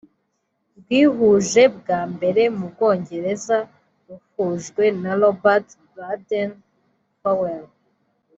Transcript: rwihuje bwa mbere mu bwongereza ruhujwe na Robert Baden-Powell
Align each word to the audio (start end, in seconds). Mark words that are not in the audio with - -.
rwihuje 0.79 1.63
bwa 1.77 1.99
mbere 2.13 2.43
mu 2.57 2.65
bwongereza 2.73 3.57
ruhujwe 4.07 4.83
na 5.01 5.11
Robert 5.21 5.67
Baden-Powell 5.95 7.65